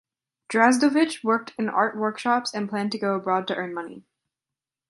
Drazdovich 0.49 1.23
worked 1.23 1.53
in 1.59 1.69
art 1.69 1.95
workshops 1.95 2.55
and 2.55 2.67
planned 2.67 2.91
to 2.93 2.97
go 2.97 3.13
abroad 3.13 3.47
to 3.49 3.55
earn 3.55 3.71
money. 3.71 4.03